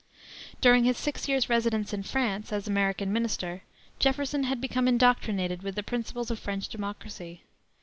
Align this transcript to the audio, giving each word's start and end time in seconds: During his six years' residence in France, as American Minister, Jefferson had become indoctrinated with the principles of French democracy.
During 0.61 0.85
his 0.85 0.97
six 0.97 1.27
years' 1.29 1.47
residence 1.47 1.93
in 1.93 2.01
France, 2.01 2.51
as 2.51 2.67
American 2.67 3.13
Minister, 3.13 3.61
Jefferson 3.99 4.45
had 4.45 4.59
become 4.59 4.87
indoctrinated 4.87 5.61
with 5.61 5.75
the 5.75 5.83
principles 5.83 6.31
of 6.31 6.39
French 6.39 6.67
democracy. 6.69 7.43